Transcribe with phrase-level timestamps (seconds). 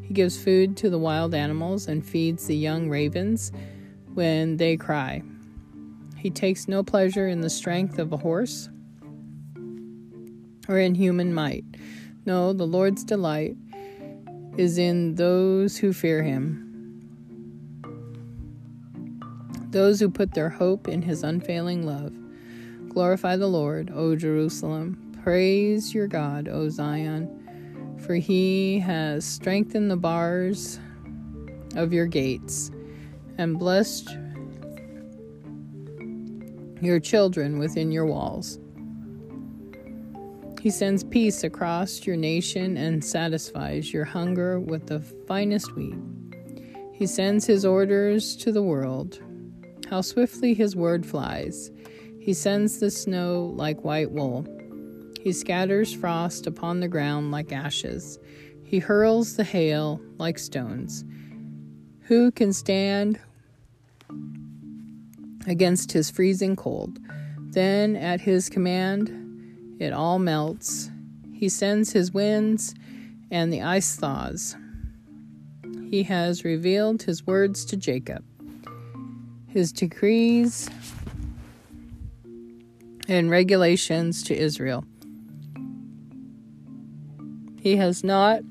[0.00, 3.52] He gives food to the wild animals and feeds the young ravens
[4.14, 5.22] when they cry.
[6.16, 8.70] He takes no pleasure in the strength of a horse
[10.68, 11.64] or in human might.
[12.24, 13.56] No, the Lord's delight
[14.56, 16.68] is in those who fear him,
[19.70, 22.12] those who put their hope in his unfailing love.
[22.90, 25.18] Glorify the Lord, O Jerusalem.
[25.22, 30.78] Praise your God, O Zion, for he has strengthened the bars
[31.74, 32.70] of your gates
[33.38, 34.16] and blessed
[36.82, 38.58] your children within your walls.
[40.62, 45.96] He sends peace across your nation and satisfies your hunger with the finest wheat.
[46.92, 49.18] He sends his orders to the world.
[49.90, 51.72] How swiftly his word flies.
[52.20, 54.46] He sends the snow like white wool.
[55.20, 58.20] He scatters frost upon the ground like ashes.
[58.62, 61.04] He hurls the hail like stones.
[62.02, 63.18] Who can stand
[65.48, 67.00] against his freezing cold?
[67.50, 69.22] Then, at his command,
[69.82, 70.90] it all melts.
[71.34, 72.74] He sends his winds,
[73.30, 74.56] and the ice thaws.
[75.90, 78.24] He has revealed his words to Jacob,
[79.48, 80.70] his decrees
[83.08, 84.84] and regulations to Israel.
[87.60, 88.42] He has not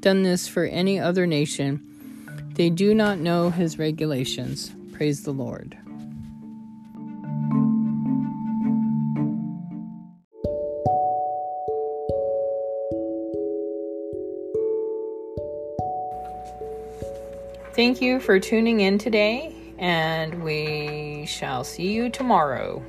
[0.00, 1.80] done this for any other nation.
[2.54, 4.74] They do not know his regulations.
[4.92, 5.78] Praise the Lord.
[17.78, 22.82] Thank you for tuning in today, and we shall see you tomorrow.